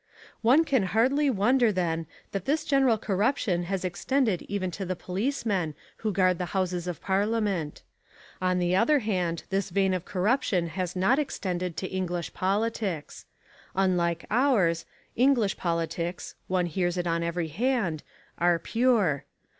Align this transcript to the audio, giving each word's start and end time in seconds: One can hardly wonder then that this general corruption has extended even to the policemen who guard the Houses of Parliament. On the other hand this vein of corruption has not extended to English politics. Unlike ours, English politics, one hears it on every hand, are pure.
One 0.41 0.65
can 0.65 0.81
hardly 0.97 1.29
wonder 1.29 1.71
then 1.71 2.07
that 2.31 2.45
this 2.45 2.65
general 2.65 2.97
corruption 2.97 3.65
has 3.65 3.85
extended 3.85 4.41
even 4.49 4.71
to 4.71 4.83
the 4.83 4.95
policemen 4.95 5.75
who 5.97 6.11
guard 6.11 6.39
the 6.39 6.47
Houses 6.57 6.87
of 6.87 6.99
Parliament. 6.99 7.83
On 8.41 8.57
the 8.57 8.75
other 8.75 8.97
hand 8.97 9.43
this 9.51 9.69
vein 9.69 9.93
of 9.93 10.03
corruption 10.03 10.69
has 10.69 10.95
not 10.95 11.19
extended 11.19 11.77
to 11.77 11.87
English 11.87 12.33
politics. 12.33 13.27
Unlike 13.75 14.25
ours, 14.31 14.87
English 15.15 15.55
politics, 15.55 16.33
one 16.47 16.65
hears 16.65 16.97
it 16.97 17.05
on 17.05 17.21
every 17.21 17.49
hand, 17.49 18.01
are 18.39 18.57
pure. 18.57 19.25